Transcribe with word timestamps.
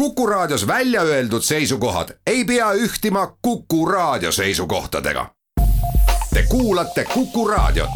Kuku 0.00 0.26
Raadios 0.26 0.66
välja 0.66 1.02
öeldud 1.02 1.42
seisukohad 1.42 2.08
ei 2.26 2.44
pea 2.44 2.72
ühtima 2.72 3.36
Kuku 3.42 3.86
Raadio 3.86 4.32
seisukohtadega. 4.32 5.26
Te 6.34 6.42
kuulate 6.48 7.04
Kuku 7.04 7.48
Raadiot. 7.48 7.90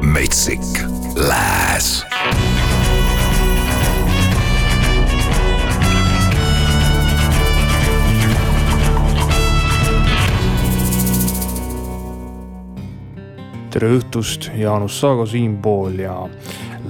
metsik 0.00 0.60
Lääs 1.16 2.06
tere 13.70 13.90
õhtust, 13.94 14.48
Jaanus 14.58 15.00
Saago 15.00 15.26
siinpool 15.26 15.98
ja 15.98 16.14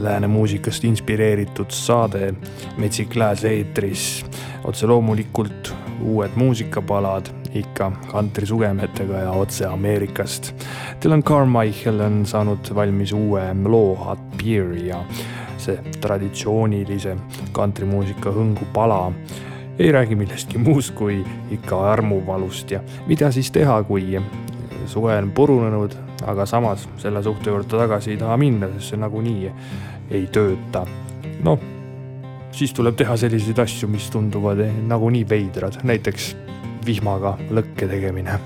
lääne 0.03 0.27
muusikast 0.27 0.85
inspireeritud 0.85 1.71
saade 1.71 2.35
Metsik 2.77 3.17
Lääs 3.17 3.45
eetris. 3.45 4.25
otse 4.65 4.87
loomulikult 4.87 5.75
uued 6.03 6.31
muusikapalad 6.37 7.27
ikka 7.55 7.93
kantrisugemetega 8.13 9.17
ja 9.17 9.31
otse 9.31 9.67
Ameerikast. 9.67 10.53
Dylan 11.03 11.23
Carmichael 11.23 12.01
on 12.01 12.27
saanud 12.27 12.75
valmis 12.75 13.13
uue 13.13 13.43
loo 13.65 13.95
Hot 13.95 14.21
Beer 14.43 14.73
ja 14.73 15.05
see 15.59 15.79
traditsioonilise 16.01 17.17
kantrimuusika 17.53 18.31
hõngupala 18.31 19.13
ei 19.79 19.93
räägi 19.93 20.17
millestki 20.17 20.59
muust 20.59 20.95
kui 20.95 21.25
ikka 21.51 21.93
armuvalust 21.93 22.71
ja 22.71 22.81
mida 23.07 23.31
siis 23.33 23.51
teha, 23.51 23.83
kui 23.83 24.21
suve 24.87 25.17
on 25.17 25.31
purunenud, 25.31 25.95
aga 26.27 26.47
samas 26.47 26.89
selle 26.99 27.23
suhte 27.23 27.51
juurde 27.51 27.69
tagasi 27.77 28.11
ei 28.11 28.21
taha 28.21 28.37
minna, 28.41 28.71
sest 28.75 28.95
see 28.95 29.01
nagunii 29.01 29.53
ei 30.11 30.27
tööta. 30.33 30.85
noh, 31.45 31.59
siis 32.53 32.73
tuleb 32.75 32.97
teha 32.99 33.17
selliseid 33.17 33.59
asju, 33.65 33.89
mis 33.89 34.11
tunduvad 34.11 34.65
nagunii 34.89 35.25
veidrad, 35.29 35.83
näiteks 35.85 36.33
vihmaga 36.87 37.37
lõkke 37.51 37.89
tegemine 37.91 38.39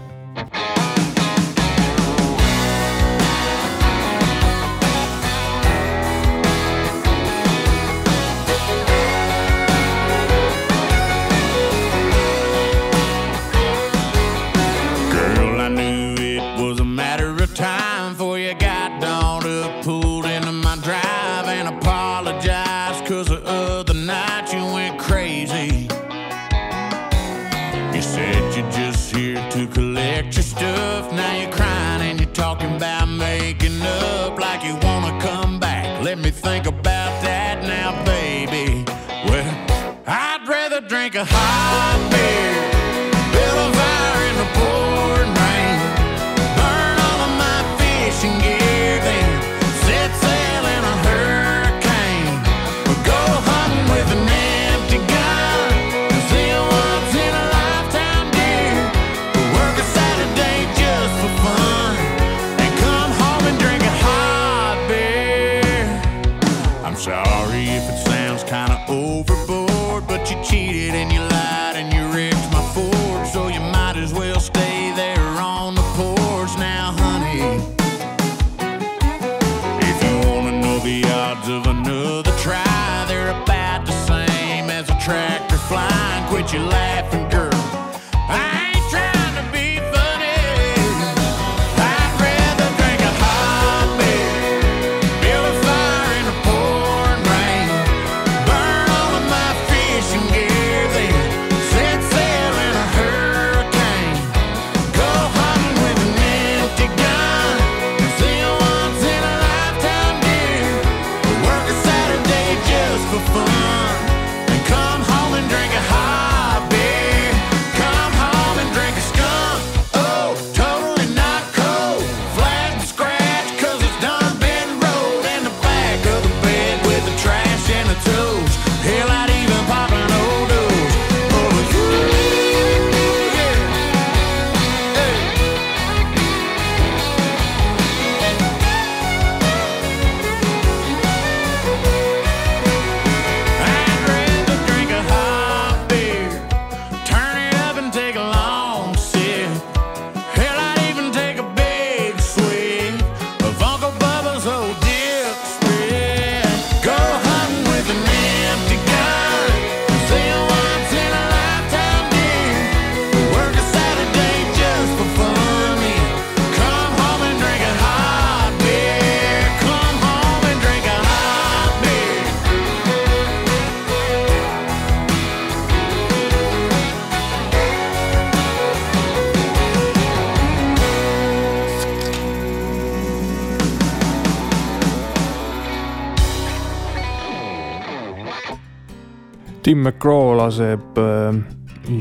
Tim 189.62 189.84
McGraw 189.86 190.32
laseb 190.34 190.97
äh, 190.98 191.36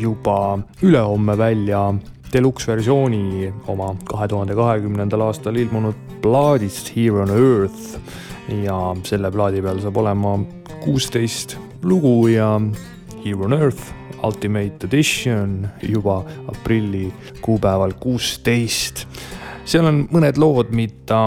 juba 0.02 0.60
ülehomme 0.82 1.36
välja 1.38 1.94
deluks 2.34 2.66
versiooni 2.68 3.52
oma 3.70 3.92
kahe 4.08 4.26
tuhande 4.32 4.56
kahekümnendal 4.58 5.22
aastal 5.28 5.60
ilmunud 5.62 6.00
plaadist 6.24 6.90
Here 6.96 7.22
on 7.22 7.30
Earth 7.30 8.00
ja 8.66 8.78
selle 9.06 9.30
plaadi 9.32 9.62
peal 9.62 9.78
saab 9.84 10.00
olema 10.02 10.40
kuusteist 10.82 11.54
lugu 11.86 12.32
ja 12.34 12.56
Here 13.22 13.46
on 13.46 13.54
Earth 13.54 13.94
Ultimate 14.26 14.90
Edition 14.90 15.68
juba 15.86 16.24
aprilli 16.50 17.12
kuupäeval 17.42 17.94
kuusteist. 18.00 19.06
seal 19.66 19.86
on 19.86 20.08
mõned 20.10 20.42
lood, 20.42 20.74
mida 20.74 21.22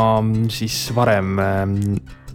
siis 0.51 0.89
varem 0.99 1.39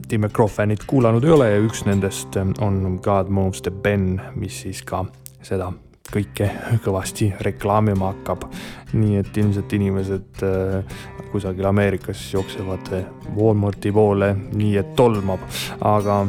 Tim 0.10 0.22
McGraw 0.26 0.48
fännid 0.50 0.82
kuulanud 0.88 1.24
ei 1.24 1.32
ole 1.32 1.52
ja 1.52 1.60
üks 1.62 1.84
nendest 1.86 2.34
on 2.66 3.00
God 3.04 3.30
Moves 3.30 3.62
the 3.62 3.72
Ben, 3.72 4.22
mis 4.36 4.62
siis 4.64 4.82
ka 4.82 5.04
seda 5.46 5.70
kõike 6.10 6.48
kõvasti 6.86 7.30
reklaamima 7.46 8.10
hakkab. 8.14 8.48
nii 8.94 9.20
et 9.22 9.38
ilmselt 9.38 9.74
inimesed 9.78 10.42
äh, 10.44 10.98
kusagil 11.32 11.66
Ameerikas 11.70 12.34
jooksevad 12.34 12.90
Walmarti 13.38 13.92
poole 13.92 14.34
nii, 14.34 14.78
et 14.82 14.96
tolmab, 14.96 15.46
aga 15.82 16.26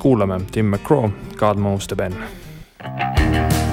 kuulame 0.00 0.40
Tim 0.52 0.72
McGraw, 0.72 1.10
God 1.36 1.60
moves 1.60 1.86
the 1.86 3.65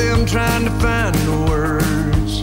pen. 0.00 0.26
trying 0.26 0.64
to 0.64 0.70
find 0.78 1.14
the 1.26 1.36
words 1.50 2.42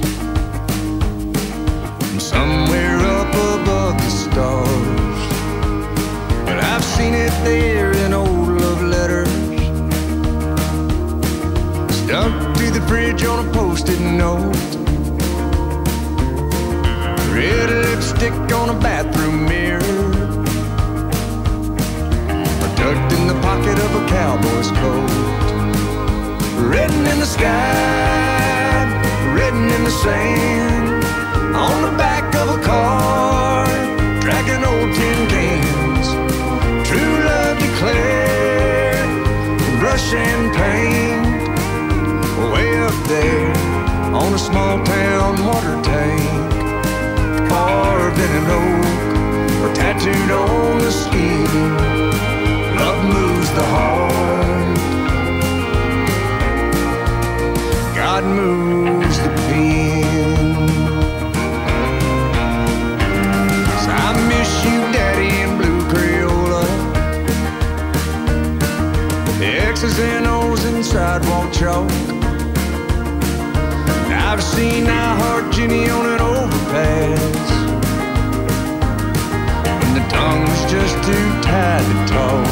from 2.07 2.19
somewhere 2.19 2.97
up 2.97 3.33
above 3.33 3.97
the 3.97 4.09
stars. 4.09 5.19
But 6.45 6.57
I've 6.63 6.83
seen 6.83 7.13
it 7.13 7.31
there 7.43 7.91
in 8.05 8.13
old 8.13 8.49
love 8.49 8.81
letters, 8.81 9.29
stuck 11.99 12.33
to 12.57 12.71
the 12.71 12.83
fridge 12.87 13.23
on 13.23 13.47
a 13.47 13.51
post-it 13.51 14.01
note. 14.01 14.55
Red 17.33 17.69
lipstick 17.69 18.33
on 18.51 18.69
a 18.69 18.79
bathroom 18.79 19.45
mirror, 19.45 20.09
or 22.61 22.69
tucked 22.75 23.13
in 23.13 23.27
the 23.27 23.39
pocket 23.41 23.77
of 23.79 23.95
a 24.01 24.07
cowboy's 24.09 24.71
coat 24.71 25.26
written 26.57 27.05
in 27.05 27.19
the 27.19 27.25
sky, 27.25 28.83
written 29.33 29.69
in 29.69 29.83
the 29.83 29.91
sand, 29.91 31.03
on 31.55 31.81
the 31.83 31.97
back 31.97 32.33
of 32.35 32.59
a 32.59 32.61
car, 32.63 33.65
dragging 34.21 34.63
old 34.65 34.95
tin 34.95 35.27
cans. 35.29 36.07
True 36.87 37.17
love 37.29 37.57
declared, 37.59 39.09
brush 39.79 40.13
and 40.13 40.55
paint, 40.55 41.47
way 42.53 42.79
up 42.79 43.07
there 43.07 43.53
on 44.15 44.33
a 44.33 44.39
small 44.39 44.83
town 44.83 45.45
water 45.45 45.79
tank, 45.83 46.51
carved 47.49 48.19
in 48.19 48.31
an 48.41 48.47
oak 48.61 48.97
or 49.63 49.73
tattooed 49.75 50.31
on 50.31 50.79
the 50.79 50.91
skin. 50.91 51.45
Love 52.75 53.03
moves 53.05 53.51
the 53.53 53.63
heart. 53.63 54.46
God 58.19 58.35
moves 58.35 59.19
the 59.19 59.29
pen. 59.45 60.67
So 63.83 63.91
I 63.91 64.09
miss 64.27 64.51
you, 64.65 64.79
Daddy, 64.91 65.29
in 65.41 65.57
blue 65.59 65.81
Crayola. 65.91 66.65
X's 69.39 69.99
and 69.99 70.25
O's 70.25 70.65
and 70.65 70.83
sidewalk 70.83 71.53
chalk. 71.53 71.91
I've 74.09 74.41
seen 74.41 74.87
I 74.87 75.15
Heart 75.19 75.53
Jenny 75.53 75.87
on 75.87 76.07
an 76.07 76.19
overpass. 76.19 77.49
When 79.79 79.93
the 79.93 80.05
tongue's 80.09 80.61
just 80.71 80.95
too 81.05 81.27
tired 81.43 81.85
to 81.91 82.13
talk. 82.13 82.47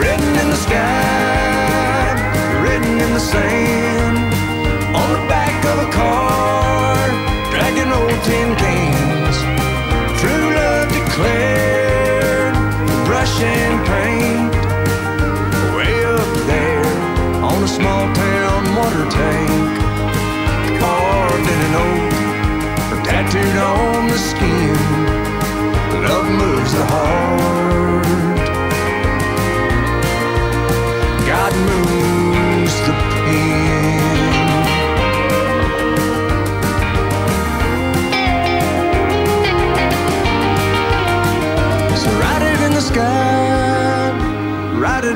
Written 0.00 0.34
in 0.40 0.48
the 0.50 0.56
sky, 0.56 1.29
in 3.02 3.14
the 3.14 3.20
sand 3.20 4.18
on 4.94 5.08
the 5.12 5.26
back 5.26 5.64
of 5.64 5.88
a 5.88 5.90
car, 5.90 6.29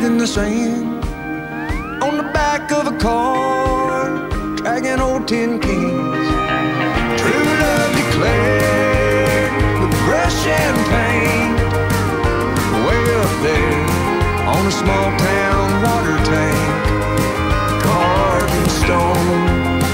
in 0.02 0.19
the 0.19 0.26
sand. 0.26 1.05
On 2.02 2.17
the 2.17 2.25
back 2.32 2.73
of 2.73 2.87
a 2.87 2.96
car, 2.99 4.29
dragging 4.56 5.00
old 5.00 5.29
tin 5.29 5.61
cans. 5.61 6.29
True 7.20 7.44
love 7.62 7.93
declared 8.02 9.52
with 9.81 9.93
brush 10.05 10.46
and 10.46 10.76
paint. 10.93 11.58
Way 12.87 13.02
up 13.23 13.32
there 13.46 13.85
on 14.55 14.67
a 14.67 14.75
small 14.82 15.08
town 15.31 15.69
water 15.85 16.19
tank. 16.31 17.82
Carved 17.82 18.55
in 18.58 18.69
stone 18.82 19.29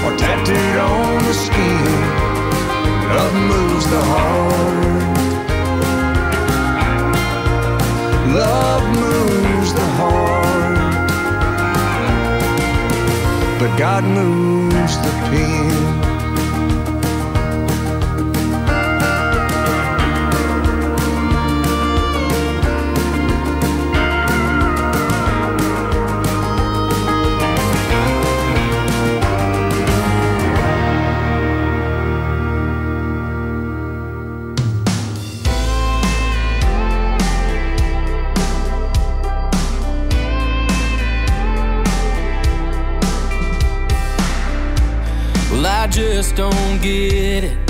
or 0.05 0.17
tattooed 0.17 0.77
on 0.79 1.23
the 1.25 1.33
skin. 1.33 1.85
Love 3.15 3.33
moves 3.33 3.87
the 3.89 4.01
heart. 4.01 4.40
God 13.77 14.03
moves 14.03 14.97
the 14.97 15.11
pen. 15.29 15.60
Just 46.21 46.35
don't 46.35 46.79
get 46.83 47.43
it. 47.45 47.69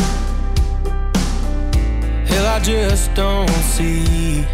Hell, 2.28 2.48
I 2.48 2.60
just 2.60 3.14
don't 3.16 3.48
see 3.50 4.46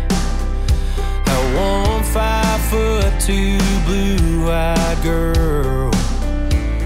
how 1.26 1.42
one 1.56 2.04
five 2.04 2.62
foot 2.70 3.12
two 3.20 3.58
blue 3.88 4.52
eyed 4.52 5.02
girl 5.02 5.90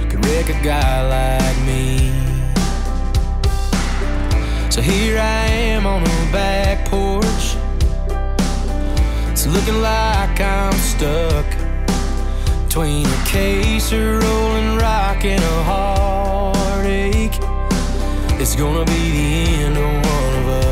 could 0.10 0.25
wreck 0.25 0.48
a 0.48 0.63
guy 0.63 1.00
like 1.18 1.58
me. 1.68 2.13
So 4.70 4.82
here 4.82 5.20
I 5.20 5.48
am 5.74 5.86
on 5.86 6.06
the 6.06 6.30
back 6.32 6.88
porch. 6.88 7.58
It's 9.32 9.48
looking 9.48 9.82
like 9.82 10.39
I'm 10.39 10.77
stuck 10.94 11.46
between 12.63 13.06
a 13.06 13.24
case 13.25 13.91
of 13.91 14.24
rolling 14.24 14.77
rock 14.77 15.25
and 15.25 15.44
a 15.44 15.63
heartache. 15.63 16.21
It's 18.42 18.56
gonna 18.56 18.84
be 18.86 19.12
the 19.12 19.64
end 19.66 19.78
of 19.78 19.84
one 19.84 20.34
of 20.40 20.48
us. 20.48 20.71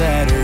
Saturday. 0.00 0.39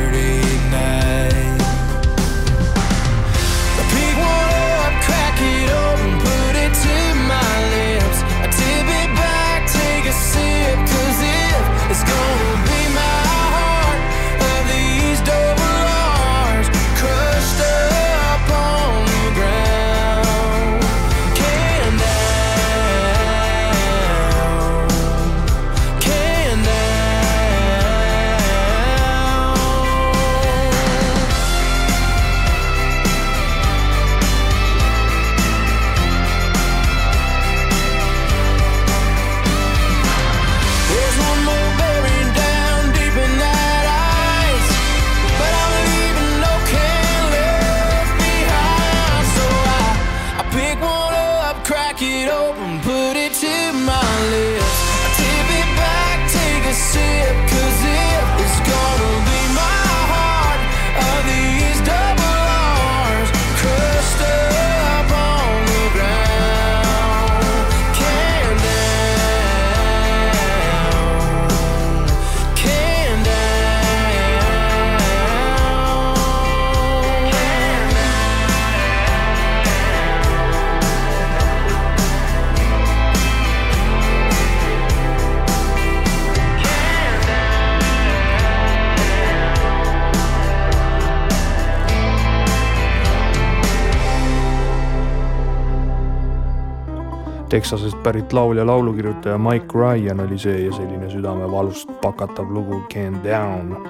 Texasest 97.56 98.02
pärit 98.02 98.32
laulja, 98.32 98.66
laulukirjutaja 98.66 99.38
Mike 99.38 99.78
Ryan 99.78 100.20
oli 100.20 100.36
see 100.38 100.58
ja 100.66 100.72
selline 100.76 101.06
südamevalust 101.08 101.88
pakatav 102.02 102.50
lugu 102.52 102.82
Can 102.92 103.16
Down. 103.24 103.88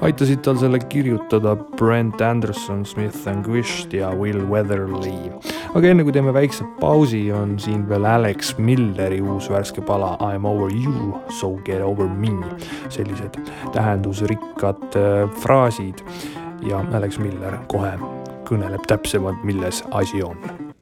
aitasid 0.00 0.40
tal 0.40 0.56
selle 0.56 0.78
kirjutada 0.78 1.52
Brent 1.56 2.20
Anderson, 2.24 2.86
Smith 2.86 3.28
and 3.28 3.44
Quist 3.44 3.92
ja 3.92 4.08
Will 4.16 4.48
Weatherly. 4.48 5.32
aga 5.74 5.88
enne 5.88 6.04
kui 6.04 6.16
teeme 6.16 6.32
väikse 6.32 6.64
pausi, 6.80 7.26
on 7.32 7.58
siin 7.60 7.84
veel 7.88 8.08
Alex 8.08 8.56
Milleri 8.58 9.20
uus 9.20 9.50
värske 9.52 9.84
pala 9.84 10.16
I 10.32 10.38
m 10.38 10.48
over 10.48 10.72
you, 10.72 11.20
so 11.28 11.58
get 11.64 11.82
over 11.82 12.08
me. 12.08 12.32
sellised 12.88 13.36
tähendusrikkad 13.72 14.96
äh, 14.96 15.28
fraasid 15.44 16.00
ja 16.62 16.80
Alex 16.92 17.18
Miller 17.18 17.60
kohe 17.68 17.98
kõneleb 18.48 18.88
täpsemalt, 18.88 19.44
milles 19.44 19.84
asi 19.92 20.22
on 20.22 20.72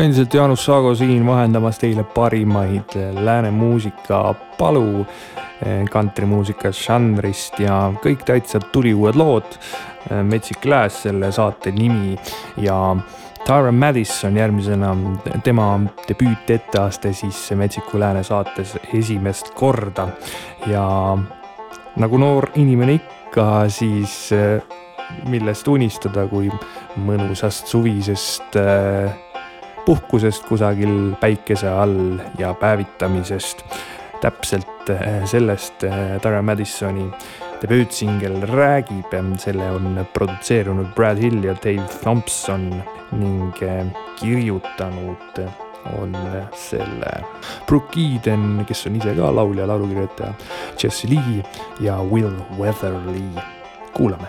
ikka 0.00 0.06
endiselt 0.06 0.34
Jaanus 0.34 0.62
Saago 0.64 0.94
siin 0.96 1.26
vahendamas 1.26 1.78
teile 1.78 2.02
parimaid 2.14 2.94
lääne 3.12 3.50
muusika 3.50 4.34
palu 4.58 5.04
eh, 5.04 5.84
kantrimuusika 5.92 6.70
žanrist 6.72 7.60
ja 7.60 7.92
kõik 8.00 8.24
täitsa 8.24 8.62
tuliuued 8.72 9.18
lood. 9.20 9.58
Eh, 10.08 10.22
Metsik 10.24 10.64
Lääs 10.64 11.02
selle 11.02 11.28
saate 11.32 11.74
nimi 11.76 12.16
ja 12.64 12.96
Tyra 13.44 13.72
Madison 13.72 14.40
järgmisena, 14.40 14.96
tema 15.44 15.68
debüüt 16.08 16.48
etteaste 16.48 17.12
siis 17.12 17.50
Metsiku 17.52 18.00
Lääne 18.00 18.24
saates 18.24 18.78
esimest 18.94 19.52
korda 19.54 20.08
ja 20.66 20.84
nagu 21.96 22.24
noor 22.24 22.54
inimene 22.56 23.02
ikka, 23.02 23.68
siis 23.68 24.30
eh, 24.32 24.62
millest 25.28 25.68
unistada, 25.68 26.24
kui 26.30 26.48
mõnusast 26.96 27.68
suvisest 27.68 28.56
äh, 28.56 29.28
puhkusest 29.84 30.44
kusagil 30.48 31.14
päikese 31.20 31.68
all 31.68 32.18
ja 32.38 32.54
päevitamisest. 32.54 33.64
täpselt 34.20 34.90
eh, 34.90 35.24
sellest 35.24 35.84
eh, 35.84 36.18
Tara 36.20 36.42
Madisoni 36.42 37.06
debüütsingel 37.62 38.42
räägib, 38.50 39.14
eh, 39.16 39.30
selle 39.40 39.70
on 39.70 40.06
produtseerinud 40.12 40.92
Brad 40.94 41.16
Hill 41.16 41.44
ja 41.44 41.54
Dave 41.64 41.88
Thompson 42.02 42.82
ning 43.12 43.54
kirjutanud 44.20 45.40
on 45.96 46.16
selle 46.52 47.24
Brooke 47.66 48.00
Eden, 48.00 48.66
kes 48.68 48.86
on 48.86 49.00
ise 49.00 49.16
ka 49.16 49.32
laulja, 49.34 49.66
laulukirjutaja, 49.66 50.34
Jesse 50.82 51.08
Lee 51.08 51.40
ja 51.80 51.96
Will 52.02 52.36
Weatherly. 52.58 53.24
kuulame 53.96 54.28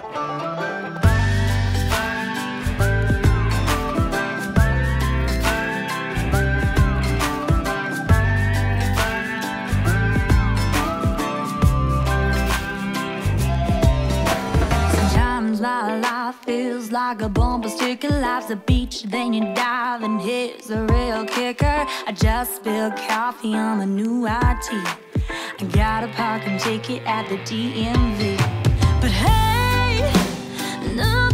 feels 16.43 16.91
like 16.91 17.21
a 17.21 17.29
bumper 17.29 17.69
sticker. 17.69 18.09
Life's 18.09 18.49
a 18.49 18.55
beach, 18.55 19.03
then 19.03 19.33
you 19.33 19.53
dive, 19.53 20.03
and 20.03 20.19
here's 20.21 20.69
a 20.69 20.83
real 20.85 21.25
kicker. 21.25 21.85
I 22.07 22.11
just 22.13 22.57
spilled 22.57 22.95
coffee 22.95 23.53
on 23.53 23.77
my 23.79 23.85
new 23.85 24.25
IT. 24.25 24.69
I 25.59 25.63
got 25.71 26.03
a 26.03 26.07
parking 26.09 26.57
ticket 26.57 27.03
at 27.05 27.27
the 27.29 27.37
DMV. 27.37 28.37
But 29.01 29.11
hey, 29.11 30.13
no. 30.95 31.30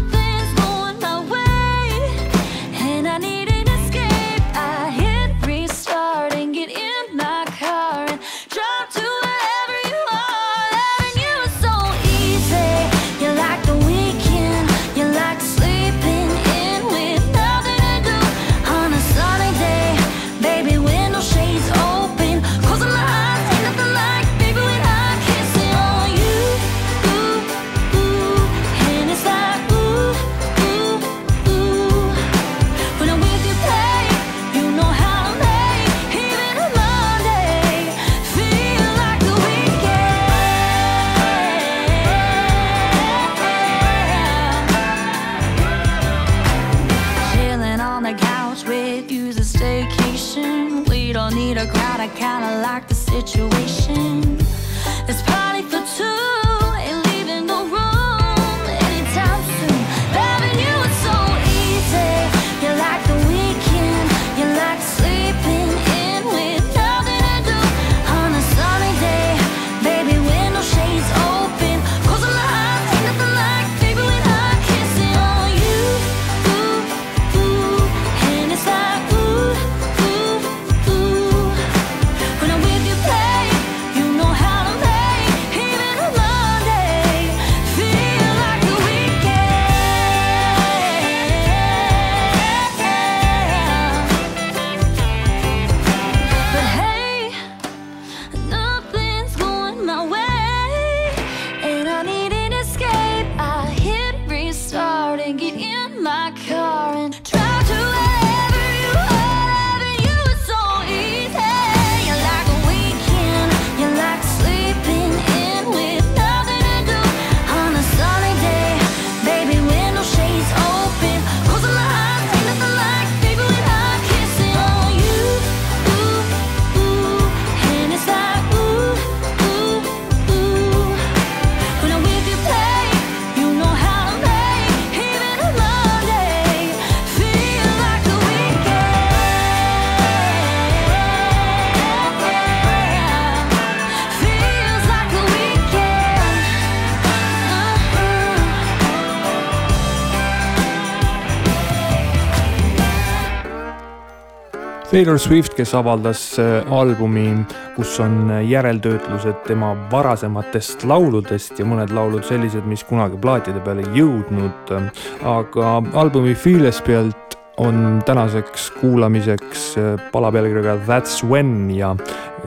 Taylor 154.98 155.20
Swift, 155.20 155.54
kes 155.54 155.76
avaldas 155.78 156.40
äh, 156.42 156.72
albumi, 156.74 157.28
kus 157.76 158.00
on 158.02 158.32
äh, 158.32 158.40
järeltöötlused 158.50 159.44
tema 159.46 159.76
varasematest 159.92 160.88
lauludest 160.90 161.60
ja 161.62 161.66
mõned 161.70 161.92
laulud 161.94 162.26
sellised, 162.26 162.66
mis 162.66 162.82
kunagi 162.82 163.20
plaatide 163.22 163.62
peale 163.62 163.84
ei 163.86 164.00
jõudnud. 164.02 164.72
Äh, 164.74 164.88
aga 165.22 165.76
albumi 166.02 166.34
Fearless 166.34 166.82
pealt 166.82 167.38
on 167.62 168.02
tänaseks 168.10 168.72
kuulamiseks 168.80 169.68
pala 170.10 170.32
pealkirjaga 170.34 170.80
That's 170.88 171.22
When 171.22 171.70
ja 171.70 171.94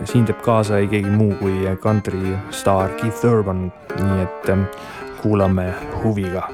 siin 0.02 0.26
teeb 0.26 0.42
kaasa 0.42 0.80
ei 0.82 0.90
keegi 0.90 1.12
muu 1.14 1.36
kui 1.38 1.70
kantristaar 1.84 2.98
Keith 2.98 3.22
Urban, 3.30 3.68
nii 3.94 4.26
et 4.26 4.50
kuulame 5.22 5.68
huviga 6.02 6.48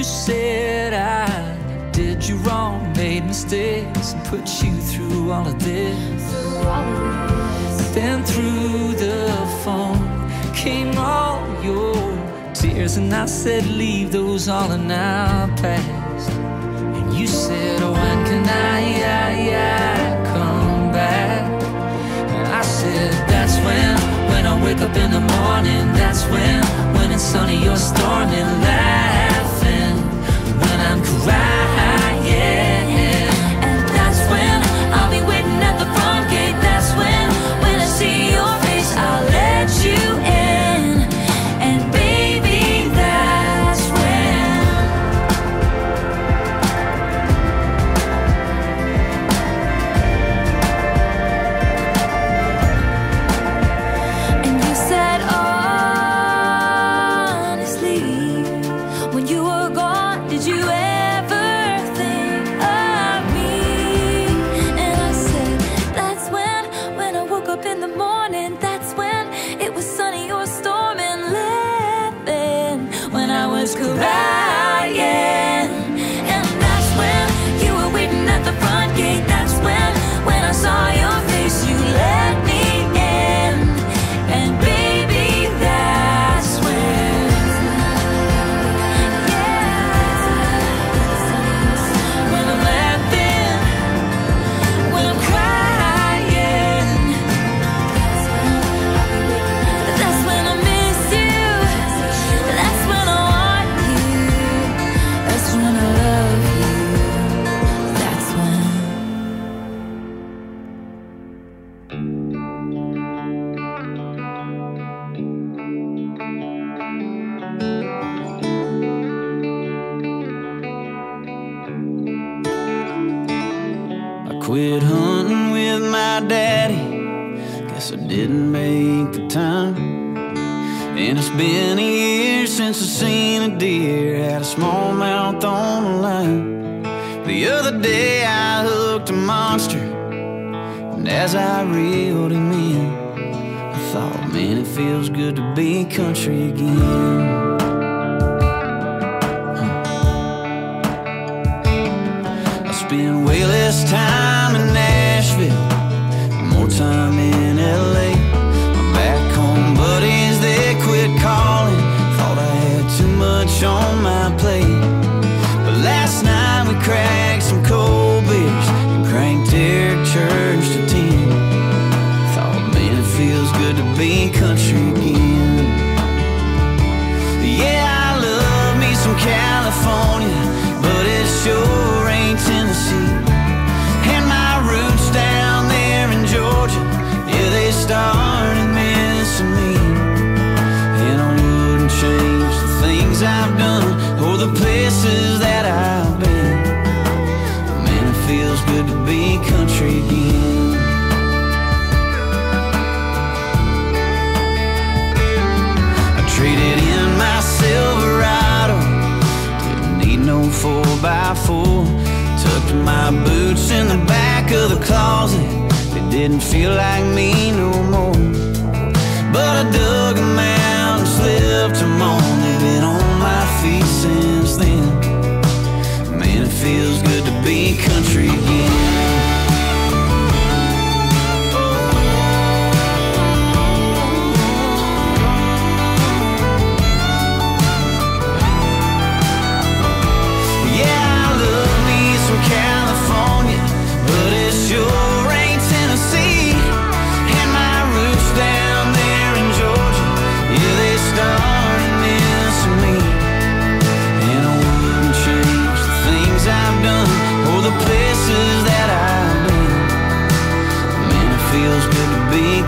you 0.00 0.04
said 0.04 0.94
I 0.94 1.90
did 1.92 2.26
you 2.26 2.36
wrong, 2.36 2.90
made 2.96 3.26
mistakes, 3.26 4.14
and 4.14 4.24
put 4.24 4.48
you 4.62 4.72
through 4.90 5.30
all 5.30 5.46
of 5.46 5.62
this. 5.62 6.24
Then 7.92 8.24
through 8.24 8.94
the 8.94 9.28
phone 9.62 10.00
came 10.54 10.96
all 10.96 11.44
your 11.62 11.94
tears, 12.54 12.96
and 12.96 13.12
I 13.12 13.26
said, 13.26 13.66
Leave 13.66 14.10
those 14.10 14.48
all 14.48 14.72
in 14.72 14.90
our 14.90 15.48
past. 15.58 16.30
And 16.30 17.12
you 17.12 17.26
said, 17.26 17.82
Oh, 17.82 17.92
when 17.92 18.24
can 18.24 18.48
I, 18.48 18.80
I, 19.04 19.32
I 19.52 20.24
come 20.32 20.92
back? 20.92 21.62
And 22.36 22.48
I 22.48 22.62
said, 22.62 23.12
That's 23.28 23.56
when, 23.66 23.96
when 24.30 24.46
I 24.46 24.64
wake 24.64 24.80
up 24.80 24.96
in 24.96 25.10
the 25.10 25.24
morning, 25.36 25.92
that's 25.92 26.24
when, 26.32 26.64
when 26.94 27.12
it's 27.12 27.22
sunny 27.22 27.62
you're 27.62 27.76
storming, 27.76 28.50
light 28.62 29.29
around. 31.26 31.59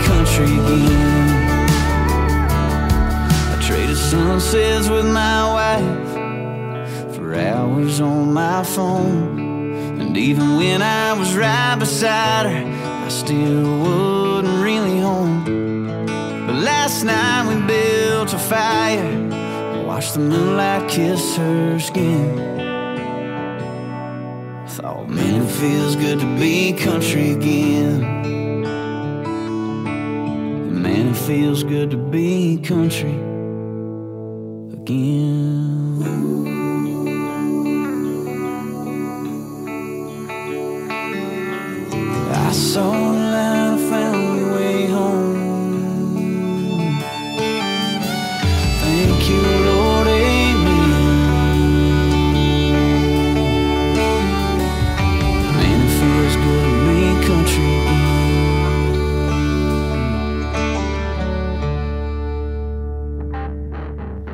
country 0.03 0.45
again. 0.45 1.29
I 3.53 3.61
traded 3.67 3.97
sunsets 3.97 4.89
with 4.89 5.05
my 5.05 5.41
wife 5.57 7.15
for 7.15 7.35
hours 7.35 8.01
on 8.01 8.33
my 8.33 8.63
phone. 8.63 9.39
And 10.01 10.17
even 10.17 10.57
when 10.57 10.81
I 10.81 11.13
was 11.13 11.35
right 11.35 11.75
beside 11.79 12.45
her, 12.45 13.05
I 13.05 13.09
still 13.09 13.79
wasn't 13.79 14.63
really 14.63 14.99
home. 14.99 15.43
But 16.47 16.55
last 16.55 17.03
night 17.03 17.47
we 17.49 17.55
built 17.65 18.33
a 18.33 18.37
fire, 18.37 19.85
watched 19.85 20.13
the 20.13 20.19
moonlight 20.19 20.89
kiss 20.89 21.35
her 21.37 21.79
skin. 21.79 22.53
Thought, 24.67 25.07
man, 25.09 25.43
it 25.43 25.51
feels 25.51 25.95
good 25.95 26.19
to 26.19 26.39
be 26.39 26.73
country 26.73 27.31
again 27.31 28.22
feels 31.27 31.63
good 31.63 31.89
to 31.89 31.95
be 31.95 32.57
country 32.57 33.13
again. 34.73 36.03
I 42.29 42.51
saw 42.51 43.12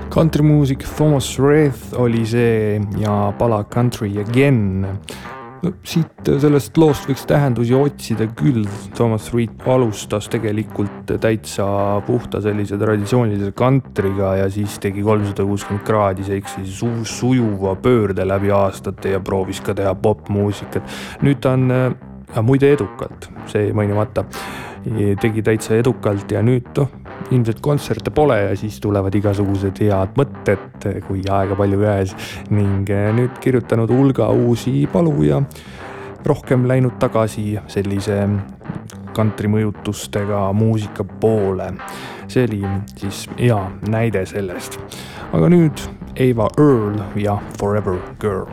Country 0.10 0.44
Music 0.44 0.80
Thomas 0.96 1.40
Wraith 1.40 1.94
oli 1.94 2.26
see 2.26 2.80
ja 2.98 3.32
pala 3.38 3.64
Country 3.64 4.18
Again. 4.18 4.88
no 5.60 5.72
siit 5.84 6.30
sellest 6.40 6.78
loost 6.80 7.06
võiks 7.10 7.26
tähendusi 7.28 7.76
otsida 7.76 8.26
küll, 8.40 8.64
Thomas 8.96 9.28
Wraith 9.34 9.68
alustas 9.70 10.30
tegelikult 10.32 11.14
täitsa 11.22 11.68
puhta 12.08 12.42
sellise 12.42 12.80
traditsioonilise 12.80 13.52
kantriga 13.60 14.34
ja 14.40 14.50
siis 14.50 14.80
tegi 14.82 15.04
kolmsada 15.06 15.46
kuuskümmend 15.46 15.86
kraadi 15.86 16.26
seiksi 16.26 16.66
su 16.66 16.90
sujuva 17.04 17.76
pöörde 17.84 18.26
läbi 18.26 18.54
aastate 18.56 19.14
ja 19.14 19.20
proovis 19.20 19.62
ka 19.62 19.76
teha 19.78 19.94
popmuusikat. 20.00 20.84
nüüd 21.22 21.44
ta 21.44 21.54
on 21.54 21.68
ja 22.36 22.42
muide 22.46 22.74
edukalt, 22.74 23.30
see 23.50 23.70
mainimata, 23.74 24.26
tegi 25.22 25.44
täitsa 25.46 25.78
edukalt 25.80 26.32
ja 26.32 26.42
nüüd 26.46 26.70
noh, 26.78 26.99
ilmselt 27.32 27.60
kontserte 27.62 28.12
pole 28.12 28.38
ja 28.42 28.56
siis 28.58 28.80
tulevad 28.82 29.16
igasugused 29.16 29.82
head 29.84 30.16
mõtted, 30.18 30.88
kui 31.08 31.22
aega 31.30 31.58
palju 31.60 31.82
käes 31.84 32.16
ning 32.54 32.90
nüüd 32.90 33.38
kirjutanud 33.44 33.92
hulga 33.94 34.30
uusi 34.34 34.88
palu 34.92 35.16
ja 35.28 35.42
rohkem 36.26 36.68
läinud 36.68 36.98
tagasi 37.00 37.54
sellise 37.68 38.24
kantrimõjutustega 39.16 40.50
muusika 40.54 41.04
poole. 41.04 41.74
see 42.28 42.46
oli 42.46 42.62
siis 42.96 43.28
hea 43.40 43.60
näide 43.90 44.26
sellest. 44.26 44.80
aga 45.34 45.50
nüüd 45.50 45.86
Eva 46.16 46.50
Earl 46.58 47.00
ja 47.16 47.38
Forever 47.60 47.98
Girl 48.20 48.46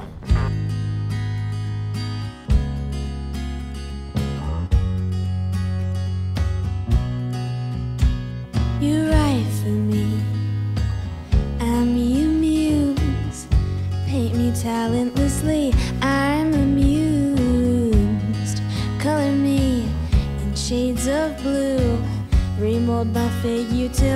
talentlessly. 14.66 15.72
I'm 16.02 16.52
amused. 16.52 17.37
Color 18.98 19.31
me 19.31 19.88
in 20.42 20.55
shades 20.57 21.07
of 21.07 21.40
blue. 21.40 22.02
Remold 22.59 23.14
my 23.14 23.29
figure 23.42 23.88
till 23.90 24.15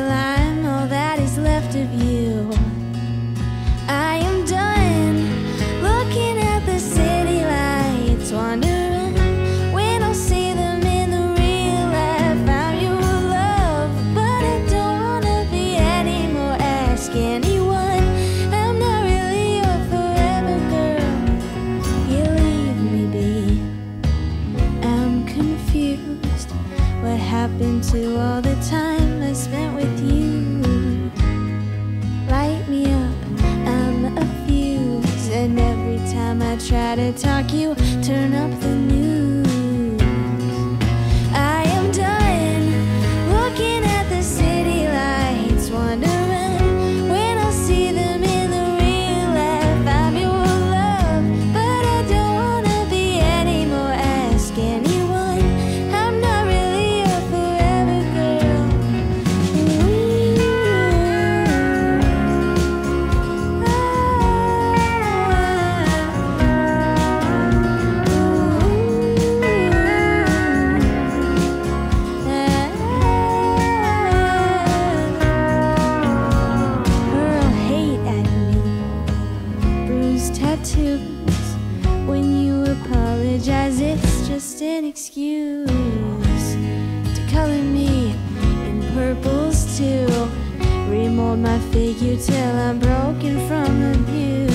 tattoos. 80.35 81.01
When 82.07 82.25
you 82.45 82.65
apologize, 82.65 83.81
it's 83.81 84.29
just 84.29 84.63
an 84.63 84.85
excuse 84.85 85.69
to 87.15 87.27
color 87.31 87.63
me 87.63 88.13
in 88.67 88.83
purples 88.95 89.79
too. 89.79 90.07
Remold 90.89 91.39
my 91.41 91.59
figure 91.71 92.17
till 92.17 92.57
I'm 92.57 92.79
broken 92.79 93.47
from 93.49 93.93
abuse. 93.93 94.50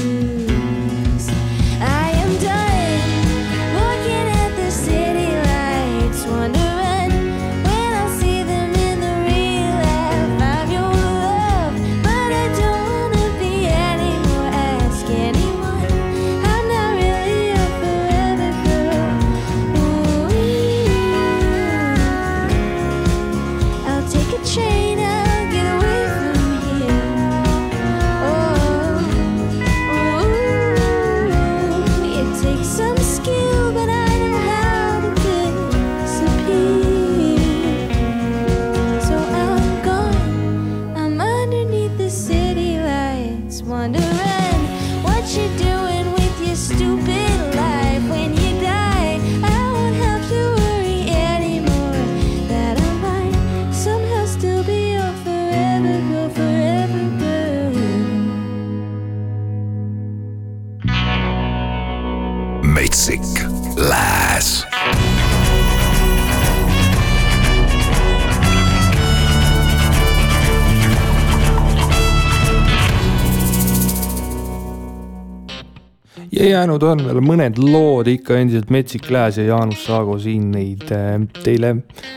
Ja 76.35 76.49
jäänud 76.49 76.83
on 76.83 77.03
veel 77.05 77.21
mõned 77.23 77.59
lood 77.61 78.09
ikka 78.11 78.39
endiselt 78.39 78.71
Metsik 78.73 79.09
Lääs 79.13 79.39
ja 79.39 79.47
Jaanus 79.49 79.85
Saago 79.87 80.17
siin 80.21 80.49
neid 80.53 80.87
äh, 80.93 81.19
teile 81.43 81.75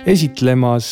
esitlemas. 0.08 0.88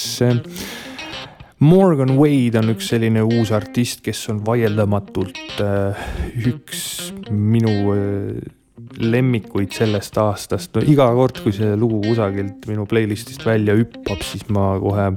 Morgan 1.66 2.18
Wade 2.18 2.60
on 2.60 2.74
üks 2.74 2.90
selline 2.92 3.22
uus 3.24 3.50
artist, 3.56 4.02
kes 4.04 4.26
on 4.32 4.42
vaieldamatult 4.46 5.62
äh, 5.64 6.06
üks 6.52 6.82
minu 7.30 7.72
äh, 7.94 8.52
lemmikuid 9.00 9.72
sellest 9.74 10.18
aastast, 10.20 10.74
no 10.76 10.84
iga 10.84 11.08
kord, 11.16 11.40
kui 11.42 11.54
see 11.56 11.72
lugu 11.80 12.02
kusagilt 12.04 12.68
minu 12.70 12.84
playlist'ist 12.88 13.44
välja 13.46 13.74
hüppab, 13.76 14.22
siis 14.24 14.44
ma 14.52 14.74
kohe 14.80 15.08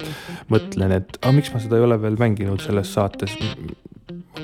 mõtlen, 0.52 0.96
et 0.96 1.20
aga 1.22 1.36
miks 1.36 1.52
ma 1.54 1.62
seda 1.64 1.78
ei 1.78 1.86
ole 1.86 2.00
veel 2.02 2.18
mänginud 2.20 2.64
selles 2.64 2.96
saates 2.96 3.36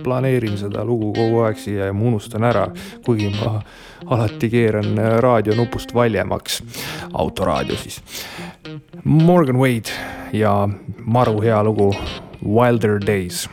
planeerin 0.03 0.57
seda 0.57 0.83
lugu 0.85 1.13
kogu 1.13 1.43
aeg 1.45 1.59
siia 1.61 1.89
ja 1.89 1.93
ma 1.93 2.07
unustan 2.11 2.43
ära, 2.43 2.67
kuigi 3.05 3.29
ma 3.39 3.59
alati 4.05 4.49
keeran 4.49 4.99
äh, 4.99 5.17
raadionupust 5.23 5.93
valjemaks, 5.93 6.61
autoraadio 7.13 7.77
siis. 7.79 8.01
Morgan 9.03 9.57
Wade 9.61 9.91
ja 10.33 10.69
maru 11.05 11.41
hea 11.41 11.63
lugu 11.63 11.93
Wilder 12.45 12.99
Days 13.07 13.47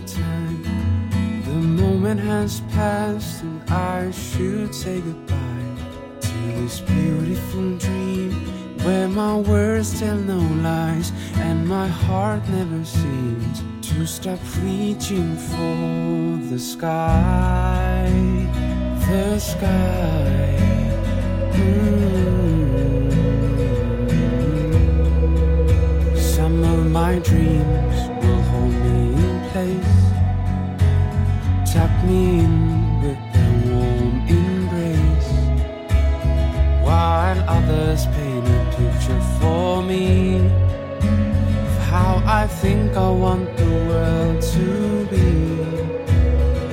time. 0.00 0.62
The 1.44 1.60
moment 1.82 2.20
has 2.20 2.60
passed, 2.72 3.42
and 3.42 3.62
I 3.70 4.10
should 4.10 4.74
say 4.74 5.00
goodbye 5.00 5.76
to 6.20 6.34
this 6.58 6.80
beautiful 6.80 7.76
dream 7.78 8.32
where 8.84 9.08
my 9.08 9.36
words 9.36 9.98
tell 10.00 10.16
no 10.16 10.40
lies, 10.62 11.12
and 11.36 11.68
my 11.68 11.86
heart 11.86 12.48
never 12.48 12.84
seems 12.84 13.62
to 13.88 14.06
stop 14.06 14.40
reaching 14.62 15.36
for 15.36 16.38
the 16.50 16.58
sky. 16.58 18.08
The 19.08 19.38
sky. 19.38 20.58
Mm-hmm. 21.52 22.32
Some 26.16 26.64
of 26.64 26.90
my 26.90 27.18
dreams 27.18 28.11
place, 29.52 30.02
tuck 31.70 31.92
me 32.04 32.40
in 32.40 32.56
with 33.02 33.20
their 33.34 33.54
warm 33.68 34.14
embrace, 34.26 35.32
while 36.82 37.38
others 37.46 38.06
paint 38.14 38.48
a 38.48 38.50
picture 38.76 39.22
for 39.38 39.82
me 39.82 40.36
of 41.66 41.78
how 41.90 42.22
I 42.24 42.46
think 42.46 42.96
I 42.96 43.10
want 43.10 43.54
the 43.58 43.72
world 43.88 44.40
to 44.54 44.66
be. 45.12 45.30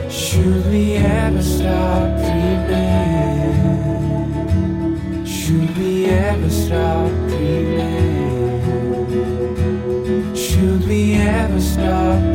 Should 0.10 0.66
we 0.72 0.96
ever 0.96 1.44
stop 1.44 2.18
dreaming? 2.24 3.60
Should 5.26 5.78
we 5.78 6.06
ever 6.06 6.50
stop 6.50 7.12
dreaming? 7.28 8.20
Should 10.34 10.88
we 10.88 11.16
ever 11.16 11.60
stop 11.60 12.29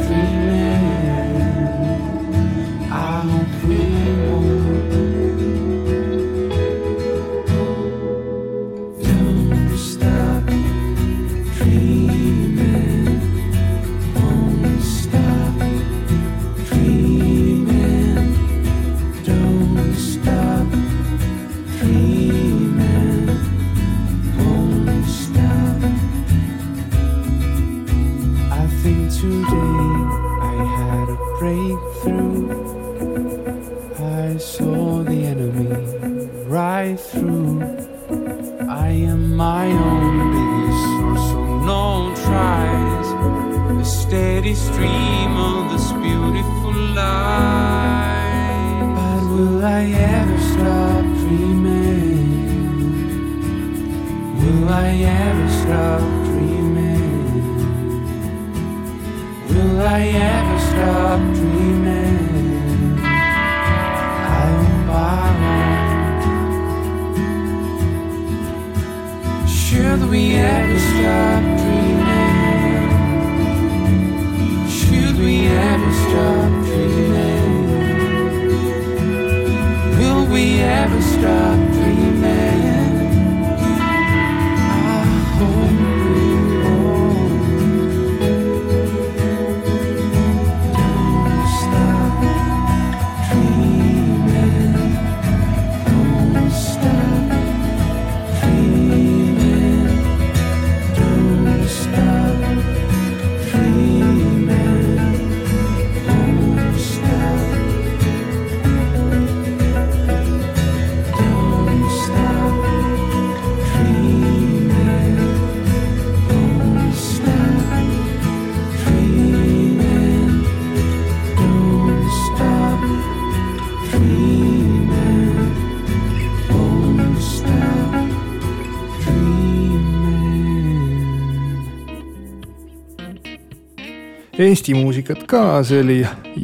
Eesti 134.45 134.74
muusikat 134.76 135.22
ka, 135.30 135.62
see 135.64 135.78
oli 135.80 135.95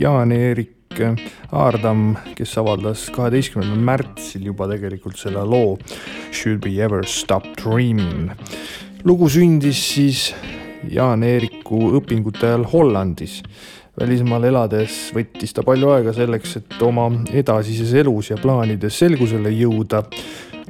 Jaan-Erik 0.00 1.00
Aardam, 1.52 2.14
kes 2.38 2.54
avaldas 2.56 3.02
kaheteistkümnendal 3.12 3.82
märtsil 3.84 4.46
juba 4.48 4.68
tegelikult 4.70 5.20
selle 5.20 5.42
loo 5.44 5.74
Should 6.32 6.64
we 6.64 6.78
ever 6.80 7.04
stop 7.04 7.44
dreaming. 7.60 8.30
lugu 9.04 9.28
sündis 9.28 9.82
siis 9.92 10.30
Jaan-Eeriku 10.88 11.90
õpingute 12.00 12.48
ajal 12.48 12.64
Hollandis. 12.72 13.42
välismaal 14.00 14.48
elades 14.48 15.10
võttis 15.12 15.52
ta 15.52 15.62
palju 15.66 15.90
aega 15.92 16.14
selleks, 16.16 16.56
et 16.56 16.82
oma 16.82 17.10
edasises 17.36 17.92
elus 17.92 18.30
ja 18.30 18.38
plaanides 18.40 18.96
selgusele 18.96 19.52
jõuda 19.52 20.06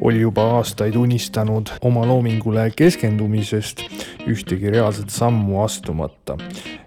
oli 0.00 0.20
juba 0.20 0.42
aastaid 0.56 0.96
unistanud 0.96 1.70
oma 1.80 2.06
loomingule 2.06 2.70
keskendumisest, 2.76 3.82
ühtegi 4.26 4.70
reaalset 4.72 5.10
sammu 5.10 5.62
astumata. 5.62 6.36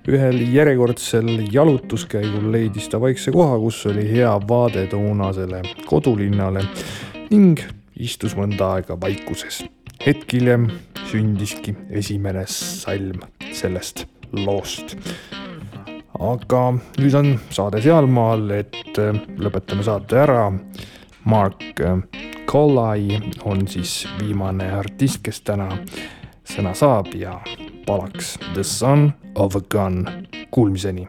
ühel 0.08 0.42
järjekordsel 0.54 1.48
jalutuskäigul 1.52 2.52
leidis 2.52 2.90
ta 2.90 3.02
vaikse 3.02 3.32
koha, 3.32 3.60
kus 3.60 3.86
oli 3.86 4.10
hea 4.12 4.34
vaade 4.48 4.88
toonasele 4.88 5.62
kodulinnale 5.86 6.66
ning 7.30 7.60
istus 8.00 8.36
mõnda 8.36 8.74
aega 8.76 9.00
vaikuses. 9.00 9.64
hetk 10.06 10.34
hiljem 10.34 10.68
sündiski 11.12 11.76
esimene 11.90 12.44
salm 12.48 13.24
sellest 13.54 14.06
loost 14.32 14.98
aga 16.20 16.62
nüüd 17.00 17.16
on 17.18 17.34
saade 17.50 17.82
sealmaal, 17.84 18.50
et 18.52 19.00
lõpetame 19.38 19.84
saate 19.84 20.20
ära. 20.24 20.52
Mark 21.26 21.80
Collai 22.54 23.20
on 23.44 23.68
siis 23.68 24.08
viimane 24.20 24.68
artist, 24.72 25.24
kes 25.26 25.40
täna 25.42 25.72
sõna 26.46 26.76
saab 26.78 27.10
ja 27.18 27.40
palaks 27.88 28.36
The 28.54 28.62
Son 28.62 29.10
of 29.34 29.58
a 29.58 29.62
Gun. 29.74 30.06
Kuulmiseni 30.52 31.08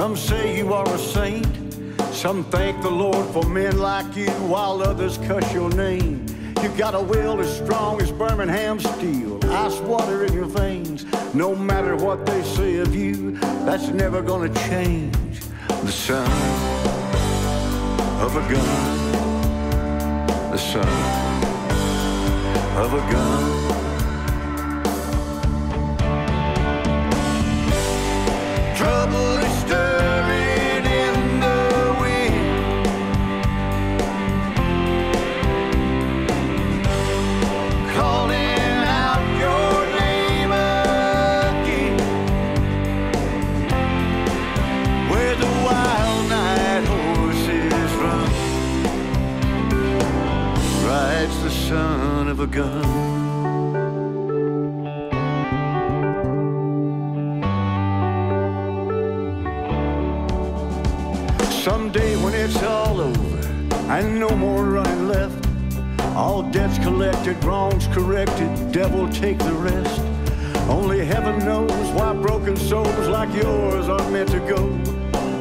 some 0.00 0.16
say 0.16 0.56
you 0.56 0.72
are 0.72 0.88
a 0.94 0.98
saint. 0.98 1.46
Some 2.10 2.42
thank 2.44 2.80
the 2.80 2.90
Lord 2.90 3.26
for 3.34 3.44
men 3.44 3.78
like 3.78 4.16
you, 4.16 4.30
while 4.48 4.80
others 4.82 5.18
cuss 5.18 5.52
your 5.52 5.68
name. 5.74 6.24
You 6.62 6.70
got 6.70 6.94
a 6.94 7.00
will 7.00 7.38
as 7.38 7.54
strong 7.58 8.00
as 8.00 8.10
Birmingham 8.10 8.80
steel, 8.80 9.38
ice 9.52 9.78
water 9.80 10.24
in 10.24 10.32
your 10.32 10.46
veins. 10.46 11.04
No 11.34 11.54
matter 11.54 11.96
what 11.96 12.24
they 12.24 12.42
say 12.42 12.78
of 12.78 12.94
you, 12.94 13.32
that's 13.66 13.88
never 13.88 14.22
gonna 14.22 14.48
change. 14.70 15.40
The 15.68 15.92
son 15.92 16.30
of 18.24 18.34
a 18.36 18.44
gun, 18.54 19.06
the 20.50 20.56
son 20.56 20.88
of 22.82 22.94
a 22.94 23.12
gun. 23.12 23.39
A 52.40 52.46
gun. 52.46 52.82
Someday 61.50 62.16
when 62.24 62.32
it's 62.32 62.62
all 62.62 63.00
over 63.00 63.38
and 63.90 64.18
no 64.18 64.30
more 64.30 64.64
running 64.64 65.08
left, 65.08 65.46
all 66.16 66.42
debts 66.42 66.78
collected, 66.78 67.42
wrongs 67.44 67.86
corrected, 67.88 68.72
devil 68.72 69.06
take 69.10 69.38
the 69.38 69.52
rest. 69.52 70.00
Only 70.70 71.04
heaven 71.04 71.44
knows 71.44 71.90
why 71.92 72.14
broken 72.14 72.56
souls 72.56 73.08
like 73.08 73.34
yours 73.34 73.90
are 73.90 74.10
meant 74.10 74.30
to 74.30 74.40
go 74.40 74.78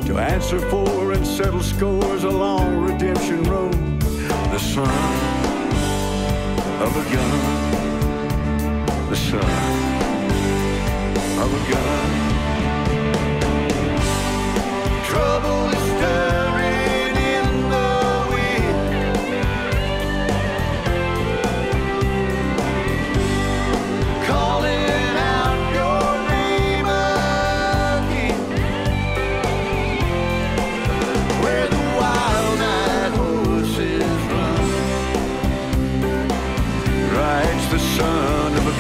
to 0.07 0.17
answer 0.17 0.59
for 0.69 1.13
and 1.13 1.25
settle 1.25 1.63
scores 1.63 2.25
along 2.25 2.81
redemption 2.81 3.43
road. 3.43 4.01
The 4.01 4.59
son 4.59 5.38
of 6.81 6.95
a 6.95 7.03
gun, 7.13 7.39
the 9.09 9.15
son 9.15 9.39
of 11.43 11.53
a 11.53 11.71
gun. 11.71 12.18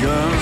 Gun. 0.01 0.38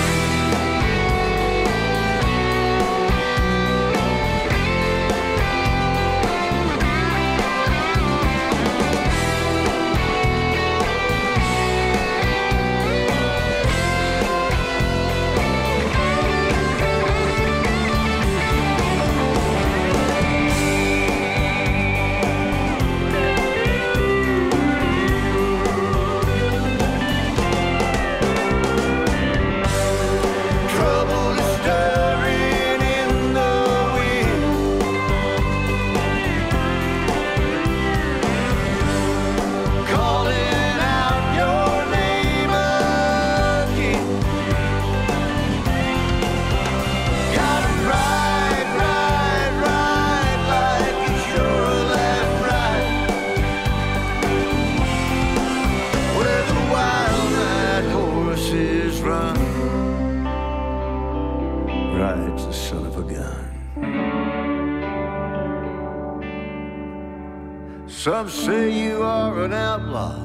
Some 68.18 68.30
say 68.30 68.72
you 68.72 69.00
are 69.04 69.44
an 69.44 69.52
outlaw, 69.52 70.18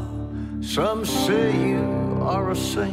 some 0.64 1.06
say 1.06 1.56
you 1.56 2.18
are 2.24 2.50
a 2.50 2.56
saint. 2.56 2.93